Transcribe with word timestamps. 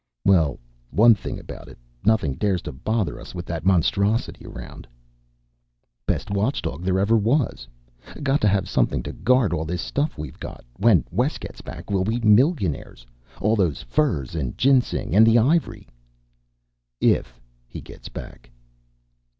"Well, 0.25 0.59
one 0.89 1.13
thing 1.13 1.37
about 1.39 1.67
it, 1.67 1.77
nothing 2.03 2.33
dares 2.33 2.63
to 2.63 2.71
bother 2.71 3.19
us 3.19 3.35
with 3.35 3.45
that 3.45 3.67
monstrosity 3.67 4.47
around." 4.47 4.87
"Best 6.07 6.31
watchdog 6.31 6.81
there 6.81 6.97
ever 6.97 7.15
was. 7.15 7.67
Got 8.23 8.41
to 8.41 8.47
have 8.47 8.67
something 8.67 9.03
to 9.03 9.13
guard 9.13 9.53
all 9.53 9.63
this 9.63 9.79
stuff 9.83 10.17
we've 10.17 10.39
got. 10.39 10.65
When 10.77 11.05
Wes 11.11 11.37
gets 11.37 11.61
back, 11.61 11.91
we'll 11.91 12.03
be 12.03 12.19
millionaires. 12.21 13.05
All 13.39 13.55
those 13.55 13.83
furs 13.83 14.33
and 14.33 14.57
ginseng 14.57 15.15
and 15.15 15.23
the 15.23 15.37
ivory." 15.37 15.87
"If 16.99 17.39
he 17.67 17.79
gets 17.79 18.09
back." 18.09 18.49